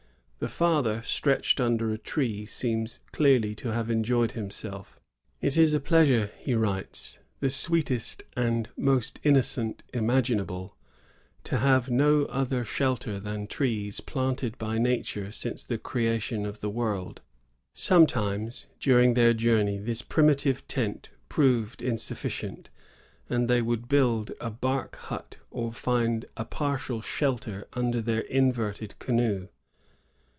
The 0.43 0.49
father, 0.49 1.03
stretched 1.03 1.59
under 1.61 1.91
a 1.91 1.99
tree, 1.99 2.47
seems 2.47 2.99
clearly 3.11 3.53
to 3.57 3.73
have 3.73 3.91
enjoyed 3.91 4.31
himself. 4.31 4.99
^ 4.99 5.07
It 5.47 5.55
is 5.55 5.75
a 5.75 5.79
pleasure," 5.79 6.31
he 6.39 6.55
writes, 6.55 7.19
^*the 7.37 7.51
sweetest 7.51 8.23
and 8.35 8.67
most 8.75 9.19
innocent 9.21 9.83
imaginable, 9.93 10.75
to 11.43 11.59
have 11.59 11.91
no 11.91 12.25
other 12.25 12.65
shelter 12.65 13.19
than 13.19 13.45
trees 13.45 13.99
planted 13.99 14.57
by 14.57 14.79
Nature 14.79 15.31
since 15.31 15.61
the 15.63 15.77
creation 15.77 16.47
of 16.47 16.59
the 16.59 16.71
world." 16.71 17.21
Sometimes, 17.75 18.65
during 18.79 19.13
their 19.13 19.35
journey, 19.35 19.77
this 19.77 20.01
primitive 20.01 20.67
tent 20.67 21.11
proved 21.29 21.81
insuJBScient, 21.81 22.65
and 23.29 23.47
they 23.47 23.61
would 23.61 23.87
build 23.87 24.31
a 24.41 24.49
bark 24.49 24.95
hut 24.95 25.37
or 25.51 25.71
find 25.71 26.25
a 26.35 26.45
partial 26.45 26.99
shelter 27.03 27.67
under 27.73 28.01
their 28.01 28.21
inverted 28.21 28.97
canoe. 28.97 29.47